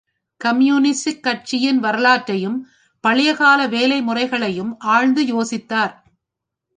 [0.41, 2.57] Communist கட்சியின் வரலாற்றையும்,
[3.03, 5.93] பழையகால வேலை முறைகளையும் ஆழ்ந்து யோசித்தார்.